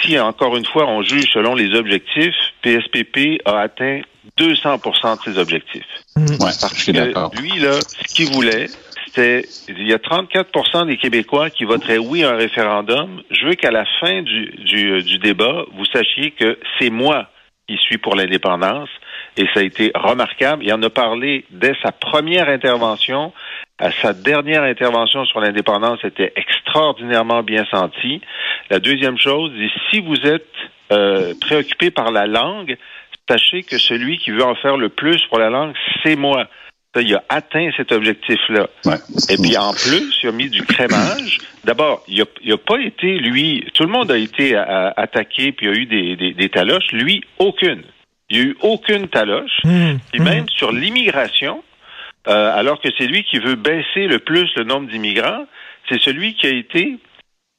si, 0.00 0.18
encore 0.18 0.56
une 0.56 0.64
fois, 0.64 0.86
on 0.86 1.02
juge 1.02 1.26
selon 1.32 1.54
les 1.54 1.74
objectifs, 1.74 2.34
PSPP 2.62 3.42
a 3.44 3.58
atteint 3.60 4.00
200% 4.38 5.18
de 5.18 5.32
ses 5.32 5.38
objectifs. 5.38 5.84
Mmh. 6.16 6.38
parce 6.38 6.84
que 6.84 7.40
lui, 7.40 7.58
là, 7.58 7.72
ce 7.80 8.14
qu'il 8.14 8.30
voulait, 8.32 8.66
c'était, 9.06 9.46
il 9.68 9.88
y 9.88 9.92
a 9.92 9.98
34% 9.98 10.86
des 10.86 10.96
Québécois 10.96 11.50
qui 11.50 11.64
voteraient 11.64 11.98
oui 11.98 12.22
à 12.22 12.30
un 12.30 12.36
référendum. 12.36 13.20
Je 13.30 13.46
veux 13.46 13.54
qu'à 13.56 13.72
la 13.72 13.84
fin 14.00 14.22
du, 14.22 14.46
du, 14.64 15.02
du 15.02 15.18
débat, 15.18 15.64
vous 15.76 15.84
sachiez 15.86 16.30
que 16.30 16.58
c'est 16.78 16.90
moi 16.90 17.28
qui 17.68 17.76
suit 17.76 17.98
pour 17.98 18.16
l'indépendance. 18.16 18.88
Et 19.36 19.46
ça 19.54 19.60
a 19.60 19.62
été 19.62 19.92
remarquable. 19.94 20.64
Il 20.64 20.72
en 20.72 20.82
a 20.82 20.90
parlé 20.90 21.44
dès 21.50 21.74
sa 21.82 21.92
première 21.92 22.48
intervention. 22.48 23.32
À 23.78 23.92
sa 23.92 24.12
dernière 24.12 24.64
intervention 24.64 25.24
sur 25.26 25.40
l'indépendance 25.40 26.04
était 26.04 26.32
extraordinairement 26.34 27.42
bien 27.42 27.64
senti. 27.70 28.20
La 28.70 28.80
deuxième 28.80 29.18
chose, 29.18 29.52
si 29.90 30.00
vous 30.00 30.20
êtes 30.26 30.48
euh, 30.90 31.34
préoccupé 31.40 31.90
par 31.90 32.10
la 32.10 32.26
langue, 32.26 32.76
sachez 33.28 33.62
que 33.62 33.78
celui 33.78 34.18
qui 34.18 34.30
veut 34.30 34.44
en 34.44 34.54
faire 34.56 34.76
le 34.76 34.88
plus 34.88 35.24
pour 35.26 35.38
la 35.38 35.50
langue, 35.50 35.74
c'est 36.02 36.16
moi. 36.16 36.48
Il 37.02 37.14
a 37.14 37.24
atteint 37.28 37.70
cet 37.76 37.92
objectif-là. 37.92 38.68
Et 39.30 39.36
puis 39.36 39.56
en 39.56 39.72
plus, 39.72 40.18
il 40.22 40.28
a 40.28 40.32
mis 40.32 40.50
du 40.50 40.62
crémage. 40.62 41.38
D'abord, 41.64 42.02
il 42.08 42.18
n'a 42.18 42.54
a 42.54 42.56
pas 42.56 42.80
été, 42.80 43.18
lui, 43.18 43.66
tout 43.74 43.84
le 43.84 43.90
monde 43.90 44.10
a 44.10 44.16
été 44.16 44.56
attaqué, 44.56 45.52
puis 45.52 45.66
il 45.66 45.68
y 45.68 45.72
a 45.72 45.80
eu 45.80 45.86
des, 45.86 46.34
des, 46.34 46.48
taloches. 46.48 46.92
Lui, 46.92 47.22
aucune. 47.38 47.82
Il 48.30 48.38
n'y 48.38 48.44
a 48.44 48.48
eu 48.48 48.56
aucune 48.62 49.08
taloche. 49.08 49.60
Mmh, 49.64 49.94
puis 50.12 50.20
même 50.20 50.44
mmh. 50.44 50.50
sur 50.50 50.72
l'immigration, 50.72 51.62
euh, 52.28 52.58
alors 52.58 52.80
que 52.80 52.88
c'est 52.98 53.06
lui 53.06 53.24
qui 53.24 53.38
veut 53.38 53.54
baisser 53.54 54.06
le 54.06 54.18
plus 54.18 54.50
le 54.56 54.64
nombre 54.64 54.88
d'immigrants, 54.88 55.46
c'est 55.88 56.00
celui 56.00 56.34
qui 56.34 56.46
a 56.46 56.50
été 56.50 56.98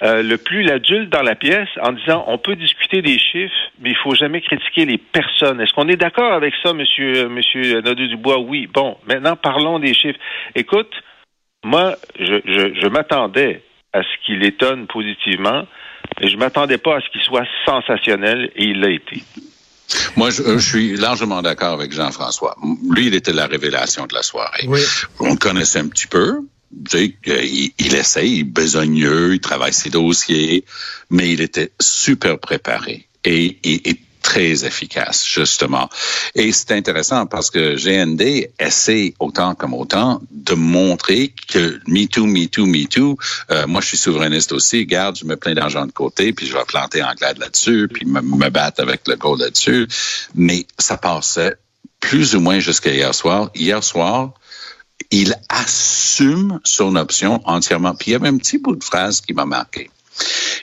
euh, 0.01 0.24
le 0.24 0.38
plus 0.38 0.63
l'adulte 0.63 1.10
dans 1.10 1.22
la 1.22 1.36
pièce 1.36 1.68
en 1.82 1.91
disant 1.91 2.24
on 2.27 2.38
peut 2.38 2.56
discuter 2.56 3.01
des 3.01 3.20
chiffres, 3.20 3.53
mais 3.79 3.91
il 3.91 3.98
faut 3.98 4.15
jamais 4.15 4.41
critiquer 4.41 4.86
les 4.86 4.98
personnes. 4.98 5.60
Est-ce 5.60 5.74
qu'on 5.74 5.89
est, 5.89 5.98
d'accord 5.98 6.32
avec 6.32 6.53
ça, 6.63 6.74
Monsieur 6.74 7.27
Monsieur 7.27 7.82
Nadeau 7.82 8.08
Dubois? 8.08 8.39
Oui. 8.39 8.68
Bon, 8.68 8.98
maintenant 9.08 9.36
parlons 9.36 9.79
des 9.79 9.94
chiffres. 9.94 10.20
Écoute, 10.56 10.91
moi, 11.63 11.96
je, 12.18 12.39
je, 12.46 12.79
je 12.82 12.88
m'attendais 12.88 13.62
à 13.91 14.01
ce 14.03 14.25
qu'il 14.25 14.44
étonne 14.46 14.88
positivement, 14.88 15.65
mais 16.22 16.29
je 16.29 16.38
m'attendais 16.38 16.77
pas 16.77 16.98
à 16.98 17.01
ce 17.01 17.10
qu'il 17.10 17.22
soit 17.22 17.46
sensationnel, 17.65 18.51
et 18.56 18.65
il 18.65 18.79
l'a 18.79 18.91
été. 18.91 19.24
Moi, 20.15 20.29
je, 20.29 20.44
je, 20.44 20.60
suis 20.60 20.96
largement 20.96 21.41
d'accord 21.41 21.74
avec 21.74 21.91
Jean-François. 21.91 22.56
Lui, 22.91 23.08
il 23.08 23.15
était 23.15 23.34
la 23.34 23.48
révélation 23.48 24.06
de 24.06 24.13
la 24.13 24.22
soirée. 24.22 24.65
Oui. 24.68 24.79
On 25.20 25.32
le 25.32 25.38
connaissait 25.38 25.79
un 25.79 25.88
petit 25.88 26.08
peu, 26.08 26.41
tu 26.90 26.98
sais, 26.98 27.16
il, 27.26 27.72
il 27.80 27.96
essaye, 27.96 28.38
il 28.38 28.44
besogneux, 28.44 29.34
il 29.36 29.40
travaille 29.40 29.74
ses 29.74 29.90
dossiers, 29.90 30.66
mais 31.10 31.32
il 31.32 31.42
était 31.42 31.72
super 31.80 32.40
préparé 32.40 33.08
et, 33.24 34.00
très 34.22 34.66
efficace, 34.66 35.26
justement. 35.26 35.90
Et 36.36 36.52
c'est 36.52 36.72
intéressant 36.74 37.26
parce 37.26 37.50
que 37.50 37.76
GND 37.76 38.50
essaie 38.60 39.14
autant 39.18 39.56
comme 39.56 39.74
autant 39.74 40.22
de 40.30 40.54
montrer 40.54 41.34
que 41.48 41.80
MeToo, 41.88 42.26
MeToo, 42.26 42.66
MeToo, 42.66 43.18
euh, 43.50 43.66
moi 43.66 43.82
je 43.82 43.88
suis 43.88 43.98
souverainiste 43.98 44.52
aussi, 44.52 44.86
garde, 44.86 45.18
je 45.18 45.26
mets 45.26 45.38
plein 45.38 45.54
d'argent 45.54 45.86
de 45.86 45.92
côté, 45.92 46.34
puis 46.34 46.46
je 46.46 46.54
vais 46.54 46.66
planter 46.68 47.02
Anglade 47.02 47.40
là-dessus, 47.40 47.88
puis 47.92 48.06
me, 48.06 48.22
me 48.22 48.50
battre 48.50 48.82
avec 48.82 49.08
le 49.08 49.16
go 49.16 49.36
là-dessus. 49.36 49.88
Mais 50.36 50.68
ça 50.78 50.98
passait 50.98 51.56
plus 52.00 52.36
ou 52.36 52.40
moins 52.40 52.60
jusqu'à 52.60 52.92
hier 52.92 53.16
soir. 53.16 53.50
Hier 53.56 53.84
soir, 53.84 54.34
il 55.12 55.36
assume 55.50 56.60
son 56.63 56.96
option 56.96 57.42
entièrement. 57.46 57.96
Puis 57.96 58.12
il 58.12 58.13
y 58.13 58.16
avait 58.16 58.28
un 58.28 58.38
petit 58.38 58.58
bout 58.58 58.75
de 58.75 58.84
phrase 58.84 59.22
qui 59.22 59.34
m'a 59.34 59.46
marqué. 59.46 59.89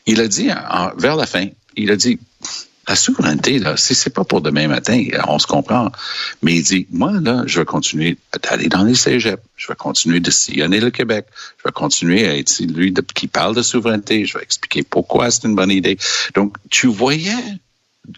Il 0.06 0.20
a 0.20 0.28
dit, 0.28 0.50
en, 0.52 0.90
vers 0.96 1.16
la 1.16 1.26
fin, 1.26 1.46
il 1.76 1.90
a 1.90 1.96
dit, 1.96 2.18
la 2.88 2.94
souveraineté, 2.94 3.58
là, 3.58 3.76
c'est 3.76 4.10
pas 4.10 4.22
pour 4.22 4.40
demain 4.40 4.68
matin, 4.68 5.02
on 5.26 5.40
se 5.40 5.46
comprend. 5.46 5.90
Mais 6.42 6.56
il 6.56 6.62
dit, 6.62 6.86
moi, 6.90 7.12
là, 7.20 7.42
je 7.46 7.58
vais 7.58 7.64
continuer 7.64 8.16
d'aller 8.42 8.68
dans 8.68 8.84
les 8.84 8.94
cégeps, 8.94 9.42
je 9.56 9.66
vais 9.66 9.74
continuer 9.74 10.20
de 10.20 10.30
sillonner 10.30 10.78
le 10.78 10.90
Québec, 10.90 11.26
je 11.58 11.64
vais 11.64 11.72
continuer 11.72 12.28
à 12.28 12.36
être 12.36 12.60
lui 12.60 12.92
de, 12.92 13.00
qui 13.00 13.26
parle 13.26 13.56
de 13.56 13.62
souveraineté, 13.62 14.24
je 14.24 14.38
vais 14.38 14.44
expliquer 14.44 14.84
pourquoi 14.84 15.30
c'est 15.32 15.48
une 15.48 15.56
bonne 15.56 15.72
idée. 15.72 15.98
Donc, 16.34 16.56
tu 16.70 16.86
voyais 16.86 17.32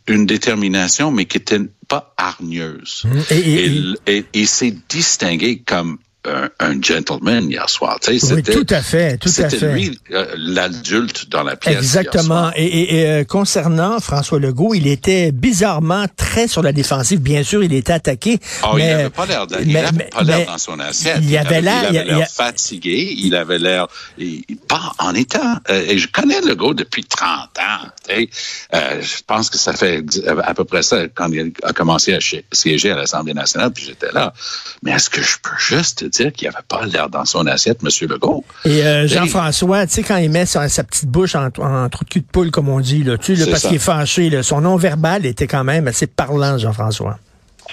une 0.07 0.27
détermination, 0.27 1.11
mais 1.11 1.25
qui 1.25 1.39
était 1.39 1.61
pas 1.89 2.13
hargneuse. 2.19 3.05
Et, 3.31 3.71
et, 4.07 4.25
Et, 4.35 4.45
c'est 4.45 4.75
distingué 4.91 5.61
comme 5.61 5.99
un, 6.29 6.49
un 6.61 6.81
gentleman 6.83 7.51
hier 7.51 7.69
soir. 7.71 7.99
Tu 8.01 8.19
sais, 8.19 8.35
oui, 8.35 8.43
c'était- 8.45 8.53
tout 8.55 8.67
à 8.75 8.83
fait, 8.83 9.17
tout 9.19 9.29
à 9.29 9.33
C'était 9.33 9.57
fait. 9.57 9.73
lui, 9.73 9.99
euh, 10.13 10.27
l'adulte 10.37 11.29
dans 11.29 11.43
la 11.43 11.57
pièce. 11.57 11.73
hier 11.75 11.79
Exactement. 11.83 12.25
soir. 12.25 12.53
Et, 12.57 12.65
et- 12.67 12.95
et, 13.01 13.07
euh, 13.07 13.25
concernant 13.25 14.01
François 14.01 14.39
Legault, 14.39 14.75
il 14.75 14.87
était 14.87 15.33
bizarrement 15.33 16.07
très 16.17 16.49
sur 16.49 16.63
la 16.63 16.73
défensive. 16.73 17.21
Bien 17.21 17.43
sûr, 17.43 17.63
il 17.65 17.73
était 17.73 17.93
attaqué. 17.93 18.39
Ah, 18.63 18.73
mais, 18.77 18.83
il 18.85 18.89
n'avait 18.89 19.11
pas 19.11 19.27
l'air, 20.23 20.47
dans 20.47 20.59
son 20.59 20.79
assiette. 20.81 21.19
il 21.23 21.37
avait 21.37 21.61
l'air- 21.61 22.29
fatigué. 22.31 23.15
Il 23.19 23.35
avait 23.35 23.59
l'air, 23.59 23.87
pas 24.69 24.93
en 24.99 25.15
état. 25.15 25.61
Euh, 25.71 25.85
et 25.89 25.99
je 25.99 26.09
connais 26.09 26.41
le 26.41 26.55
gars 26.55 26.75
depuis 26.75 27.05
30 27.05 27.59
ans. 27.59 27.87
tu 28.09 28.15
sais. 28.15 28.29
Je 29.01 29.23
pense 29.27 29.51
que 29.51 29.59
ça 29.59 29.73
fait 29.73 30.05
à 30.45 30.55
peu 30.55 30.65
près 30.65 30.83
ça 30.83 31.09
quand 31.15 31.31
il 31.33 31.53
a 31.63 31.73
commencé 31.73 32.15
à 32.15 32.19
siéger 32.53 32.91
à 32.93 32.97
l'Assemblée 32.97 33.35
nationale, 33.35 33.71
puis 33.73 33.85
j'étais 33.85 34.13
là. 34.13 34.33
Mais 34.83 34.93
est-ce 34.93 35.11
que 35.11 35.23
je 35.23 35.37
peux 35.43 35.57
juste 35.59 36.11
te 36.11 36.18
dire 36.25 36.33
qu'il 36.33 36.49
avait 36.49 36.57
pas 36.69 36.85
l'air 36.87 37.09
dans 37.09 37.25
son 37.25 37.47
assiette, 37.47 37.83
Monsieur 37.83 38.07
Legault? 38.07 38.45
Et 38.65 38.83
euh. 38.85 39.07
Jean-François, 39.09 39.87
tu 39.87 39.95
sais, 39.95 40.03
quand 40.03 40.17
il 40.17 40.31
met 40.31 40.47
sa, 40.47 40.69
sa 40.69 40.85
petite 40.85 41.09
bouche 41.09 41.35
en, 41.35 41.47
en 41.59 41.89
trou 41.89 42.05
de 42.05 42.11
cul 42.11 42.21
de 42.21 42.27
poule, 42.27 42.51
comme 42.51 42.69
on 42.69 42.81
dit, 42.81 43.03
là, 43.05 43.17
tu 43.19 43.35
là, 43.35 43.45
C'est 43.45 43.51
parce 43.51 43.63
qu'il 43.67 43.77
est 43.77 43.79
fâché, 43.79 44.31
là, 44.31 44.43
son 44.43 44.61
non-verbal 44.61 45.27
était 45.27 45.47
quand 45.47 45.65
même 45.65 45.87
assez 45.89 46.07
parlant, 46.07 46.59
Jean-François. 46.59 47.19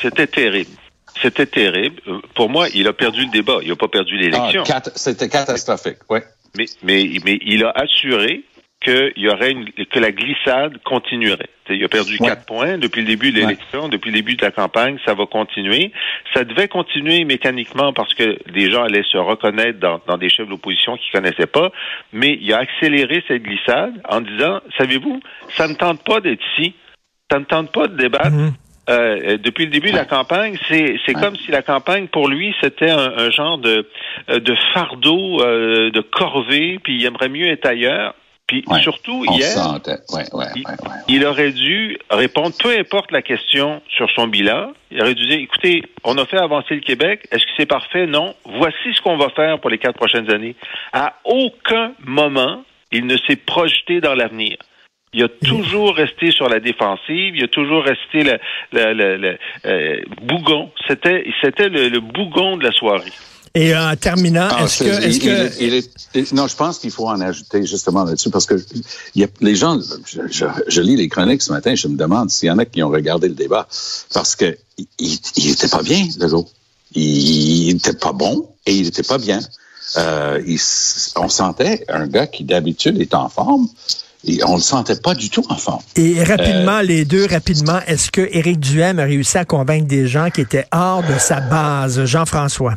C'était 0.01 0.27
terrible. 0.27 0.71
C'était 1.21 1.45
terrible. 1.45 2.01
Pour 2.35 2.49
moi, 2.49 2.67
il 2.73 2.87
a 2.87 2.93
perdu 2.93 3.21
le 3.25 3.31
débat. 3.31 3.59
Il 3.61 3.69
n'a 3.69 3.75
pas 3.77 3.87
perdu 3.87 4.15
Ah, 4.17 4.21
l'élection. 4.21 4.63
cat- 4.63 4.91
C'était 4.95 5.29
catastrophique, 5.29 5.97
oui. 6.09 6.19
mais, 6.57 6.65
mais, 6.83 7.09
mais 7.23 7.39
il 7.45 7.63
a 7.63 7.71
assuré 7.71 8.43
qu'il 8.85 9.23
y 9.23 9.27
aurait 9.29 9.51
une, 9.51 9.65
que 9.71 9.99
la 9.99 10.11
glissade 10.11 10.77
continuerait. 10.83 11.49
T'sais, 11.65 11.75
il 11.77 11.83
a 11.83 11.87
perdu 11.89 12.17
Ouais. 12.19 12.27
quatre 12.29 12.45
points 12.45 12.77
depuis 12.77 13.01
le 13.01 13.07
début 13.07 13.31
de 13.31 13.39
l'élection, 13.39 13.89
depuis 13.89 14.11
le 14.11 14.17
début 14.17 14.35
de 14.35 14.43
la 14.43 14.51
campagne, 14.51 14.97
ça 15.05 15.13
va 15.15 15.25
continuer. 15.25 15.91
Ça 16.33 16.43
devait 16.43 16.67
continuer 16.67 17.25
mécaniquement 17.25 17.91
parce 17.91 18.13
que 18.13 18.37
des 18.51 18.69
gens 18.71 18.83
allaient 18.83 19.03
se 19.11 19.17
reconnaître 19.17 19.79
dans, 19.79 19.99
dans 20.07 20.17
des 20.17 20.29
chefs 20.29 20.45
de 20.45 20.51
l'opposition 20.51 20.95
qu'ils 20.97 21.11
connaissaient 21.11 21.47
pas, 21.47 21.71
mais 22.13 22.37
il 22.39 22.53
a 22.53 22.59
accéléré 22.59 23.23
cette 23.27 23.41
glissade 23.43 23.93
en 24.07 24.21
disant, 24.21 24.61
savez-vous, 24.77 25.19
ça 25.49 25.67
ne 25.67 25.73
tente 25.73 26.03
pas 26.05 26.19
d'être 26.21 26.43
ici, 26.57 26.75
ça 27.31 27.39
ne 27.39 27.45
tente 27.45 27.71
pas 27.71 27.87
de 27.87 27.97
débattre. 27.97 28.31
Mhm. 28.31 28.53
Euh, 28.87 29.37
depuis 29.37 29.65
le 29.65 29.71
début 29.71 29.89
de 29.89 29.95
la 29.95 30.05
campagne, 30.05 30.59
c'est 30.67 30.83
Ouais. 31.07 31.13
comme 31.19 31.35
si 31.37 31.49
la 31.49 31.63
campagne 31.63 32.05
pour 32.07 32.27
lui 32.27 32.53
c'était 32.61 32.91
un, 32.91 33.13
un 33.17 33.31
genre 33.31 33.57
de 33.57 33.89
euh, 34.29 34.39
de 34.39 34.53
fardeau, 34.75 35.41
euh, 35.41 35.89
de 35.89 36.01
corvée, 36.01 36.77
puis 36.83 36.97
il 36.97 37.05
aimerait 37.07 37.29
mieux 37.29 37.47
être 37.47 37.65
ailleurs. 37.65 38.13
Puis 38.47 38.63
Ouais. 38.67 38.81
surtout 38.81 39.23
On 39.27 39.33
hier, 39.37 39.47
sentait. 39.49 39.97
Ouais, 40.13 40.23
ouais, 40.33 40.45
il, 40.55 40.61
ouais, 40.61 40.71
ouais, 40.71 40.87
ouais. 40.89 40.95
il 41.07 41.25
aurait 41.25 41.51
dû 41.51 41.97
répondre, 42.11 42.53
peu 42.61 42.77
importe 42.77 43.11
la 43.11 43.23
question 43.23 43.81
sur 43.89 44.09
son 44.11 44.27
bilan, 44.27 44.71
il 44.91 45.01
aurait 45.01 45.15
dû 45.15 45.25
dire, 45.25 45.39
écoutez, 45.39 45.83
on 46.03 46.15
a 46.17 46.25
fait 46.25 46.37
avancer 46.37 46.75
le 46.75 46.81
Québec, 46.81 47.27
est-ce 47.31 47.43
que 47.43 47.51
c'est 47.57 47.65
parfait? 47.65 48.05
Non. 48.05 48.35
Voici 48.45 48.93
ce 48.93 49.01
qu'on 49.01 49.17
va 49.17 49.29
faire 49.29 49.59
pour 49.59 49.69
les 49.71 49.79
quatre 49.79 49.95
prochaines 49.95 50.29
années. 50.31 50.55
À 50.93 51.15
aucun 51.23 51.93
moment, 52.05 52.63
il 52.91 53.07
ne 53.07 53.17
s'est 53.17 53.35
projeté 53.35 53.99
dans 53.99 54.13
l'avenir. 54.13 54.57
Il 55.11 55.23
a 55.23 55.29
toujours 55.29 55.95
resté 55.95 56.31
sur 56.31 56.49
la 56.49 56.59
défensive, 56.59 57.35
il 57.37 57.43
a 57.45 57.47
toujours 57.47 57.83
resté 57.83 58.23
le, 58.23 58.37
le, 58.73 58.93
le, 58.93 59.17
le, 59.17 59.37
euh, 59.65 60.01
bougon. 60.21 60.71
C'était, 60.87 61.25
c'était 61.41 61.69
le, 61.69 61.87
le 61.87 61.99
bougon 62.01 62.57
de 62.57 62.63
la 62.65 62.71
soirée. 62.73 63.11
Et 63.55 63.75
en 63.75 63.95
terminant, 63.95 64.49
Ah, 64.51 64.65
est-ce 64.65 64.83
que, 64.83 65.07
il- 65.09 65.19
que, 65.19 65.63
il 65.63 65.73
est- 65.73 65.89
il 66.13 66.21
il- 66.29 66.35
non, 66.35 66.45
je 66.47 66.55
pense 66.57 66.77
qu'il 66.77 66.91
faut 66.91 67.07
en 67.07 67.21
ajouter 67.21 67.65
justement 67.65 68.03
là-dessus 68.03 68.29
parce 68.29 68.45
que 68.45 68.55
il 69.15 69.21
y 69.21 69.23
a, 69.23 69.27
les 69.39 69.55
gens, 69.55 69.79
je, 70.05 70.21
je- 70.29 70.45
je 70.67 70.81
lis 70.81 70.97
les 70.97 71.07
chroniques 71.07 71.41
ce 71.41 71.51
matin, 71.53 71.73
je 71.73 71.87
me 71.87 71.95
demande 71.97 72.29
s'il 72.29 72.47
y 72.47 72.51
en 72.51 72.57
a 72.57 72.65
qui 72.65 72.83
ont 72.83 72.89
regardé 72.89 73.29
le 73.29 73.33
débat 73.33 73.65
parce 74.13 74.35
que 74.35 74.57
il, 74.77 74.85
il, 74.99 75.17
il 75.37 75.49
était 75.51 75.69
pas 75.69 75.81
bien, 75.83 76.05
le 76.19 76.27
gars. 76.27 76.43
Il, 76.93 77.67
il 77.69 77.75
était 77.77 77.93
pas 77.93 78.11
bon 78.13 78.47
et 78.65 78.75
il 78.75 78.87
était 78.87 79.03
pas 79.03 79.17
bien. 79.17 79.39
Euh, 79.97 80.41
il 80.45 80.59
on 81.15 81.29
sentait 81.29 81.85
un 81.87 82.07
gars 82.07 82.27
qui 82.27 82.43
d'habitude 82.43 82.99
est 82.99 83.13
en 83.13 83.29
forme 83.29 83.67
et 84.27 84.43
on 84.43 84.55
le 84.55 84.61
sentait 84.61 84.95
pas 84.97 85.13
du 85.13 85.29
tout 85.29 85.45
en 85.49 85.55
forme. 85.55 85.81
et 85.95 86.23
rapidement, 86.23 86.79
Euh, 86.79 86.81
les 86.81 87.05
deux, 87.05 87.25
rapidement, 87.27 87.79
est-ce 87.87 88.11
que 88.11 88.21
Éric 88.31 88.59
Duhem 88.59 88.99
a 88.99 89.03
réussi 89.03 89.37
à 89.37 89.45
convaincre 89.45 89.87
des 89.87 90.07
gens 90.07 90.29
qui 90.29 90.41
étaient 90.41 90.65
hors 90.73 91.03
de 91.03 91.17
sa 91.19 91.39
base, 91.39 92.03
Jean-François? 92.05 92.75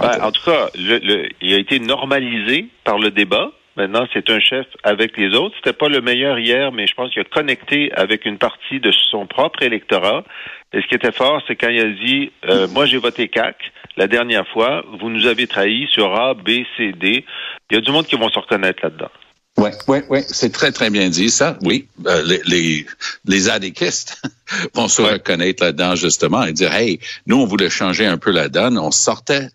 Ben, 0.00 0.24
en 0.24 0.32
tout 0.32 0.42
cas, 0.44 0.68
le, 0.74 0.98
le- 0.98 1.28
il 1.40 1.54
a 1.54 1.58
été 1.58 1.78
normalisé 1.78 2.66
par 2.84 2.98
le 2.98 3.10
débat. 3.10 3.50
Maintenant, 3.76 4.06
c'est 4.14 4.30
un 4.30 4.40
chef 4.40 4.66
avec 4.84 5.18
les 5.18 5.34
autres. 5.36 5.54
C'était 5.56 5.74
pas 5.76 5.88
le 5.88 6.00
meilleur 6.00 6.38
hier, 6.38 6.72
mais 6.72 6.86
je 6.86 6.94
pense 6.94 7.10
qu'il 7.10 7.20
a 7.20 7.24
connecté 7.24 7.92
avec 7.94 8.24
une 8.24 8.38
partie 8.38 8.80
de 8.80 8.90
son 9.10 9.26
propre 9.26 9.62
électorat. 9.62 10.24
Et 10.72 10.80
ce 10.80 10.86
qui 10.86 10.94
était 10.94 11.12
fort, 11.12 11.42
c'est 11.46 11.56
quand 11.56 11.68
il 11.68 11.80
a 11.80 11.90
dit 11.90 12.32
euh, 12.48 12.66
Moi, 12.68 12.86
j'ai 12.86 12.96
voté 12.96 13.28
CAC 13.28 13.56
la 13.98 14.06
dernière 14.06 14.48
fois. 14.48 14.82
Vous 14.98 15.10
nous 15.10 15.26
avez 15.26 15.46
trahis 15.46 15.88
sur 15.92 16.14
A, 16.14 16.32
B, 16.34 16.48
C, 16.78 16.92
D. 16.92 17.24
Il 17.70 17.74
y 17.74 17.76
a 17.76 17.80
du 17.82 17.90
monde 17.92 18.06
qui 18.06 18.16
vont 18.16 18.30
se 18.30 18.38
reconnaître 18.38 18.80
là-dedans. 18.82 19.10
Oui, 19.58 19.70
oui, 19.88 19.98
oui, 20.10 20.20
c'est 20.28 20.52
très, 20.52 20.70
très 20.70 20.90
bien 20.90 21.08
dit, 21.08 21.30
ça. 21.30 21.58
Oui, 21.62 21.86
Euh, 22.06 22.22
les, 22.22 22.42
les, 22.46 22.86
les 23.24 23.48
adéquistes 23.48 24.20
vont 24.74 24.86
se 24.88 25.00
Ouais. 25.02 25.12
reconnaître 25.14 25.64
là-dedans, 25.64 25.94
justement, 25.96 26.44
et 26.44 26.52
dire, 26.52 26.74
hey, 26.74 27.00
nous, 27.26 27.36
on 27.36 27.46
voulait 27.46 27.70
changer 27.70 28.04
un 28.06 28.18
peu 28.18 28.30
la 28.30 28.48
donne. 28.48 28.78
On 28.78 28.90
sortait 28.90 29.48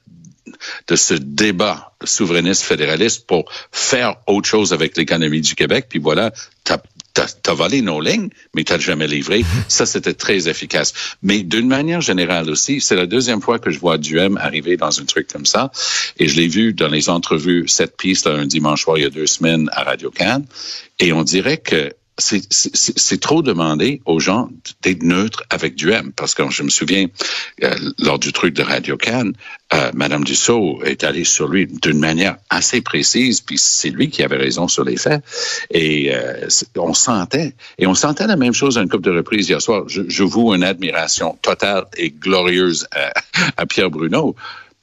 de 0.88 0.96
ce 0.96 1.14
débat 1.14 1.94
souverainiste 2.04 2.64
fédéraliste 2.64 3.28
pour 3.28 3.46
faire 3.72 4.16
autre 4.28 4.50
chose 4.50 4.74
avec 4.74 4.98
l'économie 4.98 5.42
du 5.42 5.54
Québec. 5.56 5.86
Puis 5.88 6.00
voilà, 6.00 6.32
t'as 7.14 7.22
T'as 7.42 7.52
as 7.52 7.56
volé 7.56 7.82
nos 7.82 8.02
lignes, 8.02 8.30
mais 8.54 8.64
t'as 8.64 8.80
jamais 8.80 9.08
livré. 9.08 9.44
Ça, 9.68 9.86
c'était 9.86 10.14
très 10.14 10.48
efficace. 10.48 10.94
Mais 11.22 11.44
d'une 11.44 11.68
manière 11.68 12.02
générale 12.02 12.50
aussi, 12.50 12.82
c'est 12.82 12.96
la 12.96 13.06
deuxième 13.06 13.42
fois 13.42 13.60
que 13.60 13.70
je 13.70 13.80
vois 13.80 13.98
Duhem 13.98 14.38
arriver 14.38 14.78
dans 14.78 15.00
un 15.00 15.06
truc 15.06 15.28
comme 15.28 15.46
ça. 15.46 15.72
Et 16.18 16.28
je 16.28 16.36
l'ai 16.36 16.48
vu 16.48 16.74
dans 16.74 16.88
les 16.88 17.10
entrevues, 17.10 17.68
cette 17.68 17.98
piste, 17.98 18.26
là, 18.26 18.34
un 18.34 18.46
dimanche 18.46 18.84
soir, 18.84 18.98
il 18.98 19.04
y 19.04 19.06
a 19.06 19.10
deux 19.10 19.28
semaines, 19.28 19.70
à 19.74 19.84
Radio-Can. 19.84 20.44
Et 21.00 21.14
on 21.14 21.24
dirait 21.24 21.58
que 21.58 21.92
c'est- 22.18 23.20
trop 23.22 23.42
demandé 23.42 24.02
aux 24.06 24.20
gens 24.20 24.50
d'être 24.82 25.04
neutres 25.04 25.44
avec 25.50 25.76
Duhem. 25.76 26.12
Parce 26.14 26.34
que 26.34 26.44
je 26.50 26.64
me 26.64 26.70
souviens, 26.70 27.08
euh, 27.64 27.76
lors 28.00 28.20
du 28.20 28.32
truc 28.34 28.54
de 28.56 28.64
Radio 28.64 28.98
Cannes, 28.98 29.34
euh, 29.74 29.92
Madame 29.94 30.24
Dussault 30.24 30.82
est 30.84 31.04
allée 31.04 31.24
sur 31.24 31.48
lui 31.48 31.68
d'une 31.68 32.00
manière 32.00 32.38
assez 32.50 32.82
précise, 32.82 33.42
puis 33.42 33.58
c'est 33.58 33.90
lui 33.90 34.10
qui 34.10 34.24
avait 34.24 34.38
raison 34.38 34.68
sur 34.68 34.84
les 34.84 34.98
faits. 34.98 35.24
Et 35.72 36.14
euh, 36.14 36.48
on 36.78 36.94
sentait, 36.94 37.54
et 37.78 37.88
on 37.88 37.96
sentait 37.96 38.28
la 38.28 38.36
même 38.36 38.54
chose 38.54 38.78
à 38.78 38.82
une 38.82 38.90
couple 38.90 39.06
de 39.06 39.12
reprises 39.18 39.50
hier 39.50 39.62
soir. 39.62 39.84
Je, 39.88 40.02
je 40.08 40.24
voue 40.24 40.54
une 40.54 40.64
admiration 40.64 41.38
totale 41.42 41.86
et 41.98 42.10
glorieuse 42.12 42.88
à, 42.92 43.14
à 43.58 43.66
Pierre 43.66 43.90
Bruno. 43.90 44.36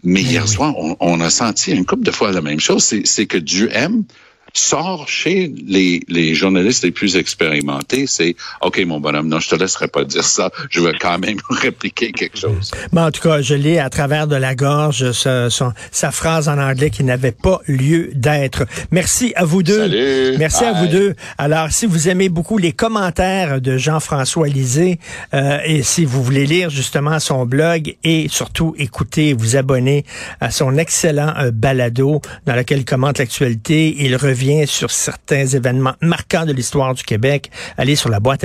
Mais 0.05 0.23
hier 0.23 0.47
soir, 0.49 0.75
on, 0.79 0.97
on 1.01 1.21
a 1.21 1.29
senti 1.29 1.73
une 1.73 1.85
couple 1.85 2.05
de 2.05 2.13
fois 2.13 2.31
la 2.31 2.41
même 2.41 2.61
chose. 2.61 2.85
C'est 2.85 3.05
c'est 3.05 3.27
que 3.27 3.37
Duhem 3.39 4.05
sort 4.55 5.09
chez 5.09 5.52
les, 5.67 6.00
les 6.09 6.35
journalistes 6.35 6.85
les 6.85 6.90
plus 6.90 7.17
expérimentés, 7.17 8.07
c'est 8.07 8.37
OK, 8.62 8.81
mon 8.87 9.00
bonhomme, 9.00 9.28
non, 9.28 9.40
je 9.40 9.49
te 9.49 9.57
laisserai 9.57 9.88
pas 9.88 10.05
dire 10.05 10.25
ça. 10.25 10.50
Je 10.71 10.81
vais 10.81 10.93
quand 10.99 11.19
même 11.19 11.38
répliquer 11.50 12.12
quelque 12.12 12.38
chose. 12.38 12.71
Mais 12.93 13.00
en 13.00 13.11
tout 13.11 13.21
cas, 13.21 13.40
je 13.43 13.55
lis 13.55 13.78
à 13.78 13.90
travers 13.90 14.26
de 14.26 14.37
la 14.37 14.55
gorge 14.55 15.12
sa, 15.12 15.49
sa 15.50 16.11
phrase 16.11 16.49
en 16.49 16.59
anglais 16.59 16.90
qui 16.90 17.05
n'avait 17.05 17.33
pas 17.33 17.61
lieu 17.67 18.11
d'être. 18.14 18.67
Merci 18.90 19.33
à 19.37 19.45
vous 19.45 19.62
deux. 19.62 19.78
Salut. 19.78 20.38
Merci 20.38 20.64
à 20.64 20.73
Bye. 20.73 20.83
vous 20.83 20.93
deux. 20.93 21.14
Alors, 21.37 21.71
si 21.71 21.87
vous 21.87 22.09
aimez 22.09 22.28
beaucoup 22.28 22.59
les 22.59 22.73
commentaires 22.73 23.61
de 23.61 23.76
Jean-François 23.76 24.49
Lisée 24.49 24.99
euh, 25.35 25.59
et 25.64 25.83
si 25.83 26.05
vous 26.05 26.23
voulez 26.23 26.47
lire 26.47 26.71
justement 26.71 27.19
son 27.21 27.47
blog 27.47 27.97
et 28.05 28.28
surtout 28.28 28.75
écouter, 28.78 29.33
vous 29.33 29.57
abonner 29.57 30.05
à 30.40 30.50
son 30.50 30.76
excellent 30.78 31.35
euh, 31.38 31.50
balado 31.50 32.21
dans 32.47 32.55
lequel 32.55 32.78
il 32.78 32.85
commente 32.85 33.19
l'actualité, 33.19 33.95
il 33.99 34.14
revient 34.38 34.68
sur 34.68 34.92
certains 34.92 35.47
événements 35.47 35.95
marquants 36.00 36.47
de 36.47 36.52
l'histoire 36.52 36.95
du 36.95 37.02
Québec. 37.02 37.50
Allez 37.76 37.97
sur 37.97 38.09
la 38.09 38.21
boîte 38.21 38.45